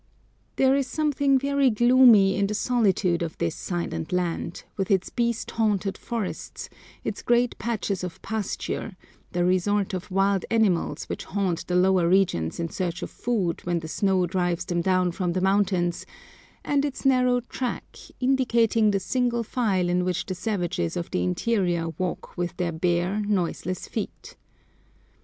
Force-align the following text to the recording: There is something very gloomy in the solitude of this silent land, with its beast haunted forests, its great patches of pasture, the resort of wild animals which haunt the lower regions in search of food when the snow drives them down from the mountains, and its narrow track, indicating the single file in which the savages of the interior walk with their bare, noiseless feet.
There 0.55 0.75
is 0.75 0.87
something 0.87 1.37
very 1.37 1.69
gloomy 1.69 2.35
in 2.35 2.47
the 2.47 2.55
solitude 2.55 3.21
of 3.21 3.37
this 3.37 3.53
silent 3.55 4.11
land, 4.11 4.63
with 4.75 4.89
its 4.89 5.11
beast 5.11 5.51
haunted 5.51 5.95
forests, 5.95 6.69
its 7.03 7.21
great 7.21 7.55
patches 7.59 8.03
of 8.03 8.19
pasture, 8.23 8.97
the 9.33 9.45
resort 9.45 9.93
of 9.93 10.09
wild 10.09 10.43
animals 10.49 11.03
which 11.05 11.25
haunt 11.25 11.67
the 11.67 11.75
lower 11.75 12.09
regions 12.09 12.59
in 12.59 12.69
search 12.69 13.03
of 13.03 13.11
food 13.11 13.61
when 13.65 13.77
the 13.77 13.87
snow 13.87 14.25
drives 14.25 14.65
them 14.65 14.81
down 14.81 15.11
from 15.11 15.33
the 15.33 15.39
mountains, 15.39 16.07
and 16.65 16.83
its 16.83 17.05
narrow 17.05 17.39
track, 17.41 17.95
indicating 18.19 18.89
the 18.89 18.99
single 18.99 19.43
file 19.43 19.87
in 19.87 20.03
which 20.03 20.25
the 20.25 20.33
savages 20.33 20.97
of 20.97 21.11
the 21.11 21.23
interior 21.23 21.89
walk 21.99 22.35
with 22.35 22.57
their 22.57 22.71
bare, 22.71 23.21
noiseless 23.27 23.87
feet. 23.87 24.35